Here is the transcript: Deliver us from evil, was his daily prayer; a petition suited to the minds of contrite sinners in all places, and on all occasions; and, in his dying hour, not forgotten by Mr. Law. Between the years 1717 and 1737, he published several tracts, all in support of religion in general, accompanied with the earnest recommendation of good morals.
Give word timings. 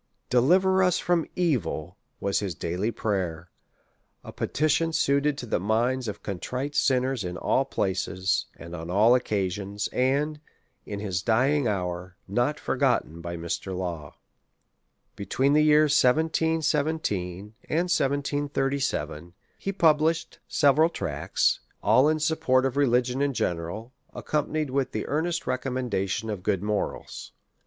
Deliver 0.31 0.81
us 0.81 0.97
from 0.97 1.27
evil, 1.35 1.95
was 2.19 2.39
his 2.39 2.55
daily 2.55 2.89
prayer; 2.89 3.51
a 4.23 4.33
petition 4.33 4.91
suited 4.91 5.37
to 5.37 5.45
the 5.45 5.59
minds 5.59 6.07
of 6.07 6.23
contrite 6.23 6.73
sinners 6.73 7.23
in 7.23 7.37
all 7.37 7.65
places, 7.65 8.47
and 8.57 8.75
on 8.75 8.89
all 8.89 9.13
occasions; 9.13 9.87
and, 9.93 10.39
in 10.87 10.99
his 10.99 11.21
dying 11.21 11.67
hour, 11.67 12.17
not 12.27 12.59
forgotten 12.59 13.21
by 13.21 13.37
Mr. 13.37 13.77
Law. 13.77 14.15
Between 15.15 15.53
the 15.53 15.61
years 15.63 15.91
1717 16.03 17.53
and 17.69 17.79
1737, 17.91 19.33
he 19.59 19.71
published 19.71 20.39
several 20.47 20.89
tracts, 20.89 21.59
all 21.83 22.09
in 22.09 22.19
support 22.19 22.65
of 22.65 22.75
religion 22.75 23.21
in 23.21 23.33
general, 23.35 23.93
accompanied 24.15 24.71
with 24.71 24.93
the 24.93 25.05
earnest 25.05 25.45
recommendation 25.45 26.31
of 26.31 26.41
good 26.41 26.63
morals. 26.63 27.33